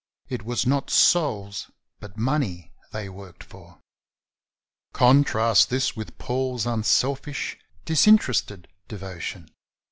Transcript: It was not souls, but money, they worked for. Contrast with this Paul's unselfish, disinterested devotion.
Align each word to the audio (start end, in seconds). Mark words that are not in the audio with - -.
It 0.29 0.41
was 0.43 0.65
not 0.65 0.89
souls, 0.89 1.69
but 1.99 2.17
money, 2.17 2.71
they 2.91 3.07
worked 3.07 3.43
for. 3.43 3.77
Contrast 4.93 5.69
with 5.69 6.07
this 6.07 6.15
Paul's 6.17 6.65
unselfish, 6.65 7.55
disinterested 7.85 8.67
devotion. 8.87 9.51